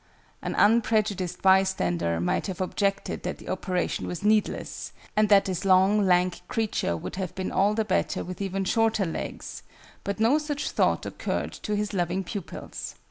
An 0.41 0.55
unprejudiced 0.55 1.43
bystander 1.43 2.19
might 2.19 2.47
have 2.47 2.59
objected 2.59 3.21
that 3.21 3.37
the 3.37 3.49
operation 3.49 4.07
was 4.07 4.23
needless, 4.23 4.93
and 5.15 5.29
that 5.29 5.45
this 5.45 5.63
long, 5.63 6.07
lank 6.07 6.41
creature 6.47 6.97
would 6.97 7.17
have 7.17 7.35
been 7.35 7.51
all 7.51 7.75
the 7.75 7.85
better 7.85 8.23
with 8.23 8.41
even 8.41 8.65
shorter 8.65 9.05
legs: 9.05 9.61
but 10.03 10.19
no 10.19 10.39
such 10.39 10.71
thought 10.71 11.05
occurred 11.05 11.53
to 11.53 11.75
his 11.75 11.93
loving 11.93 12.23
pupils. 12.23 12.95